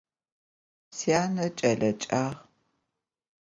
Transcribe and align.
Syane 0.97 1.45
ç'eleêğac. 1.57 2.03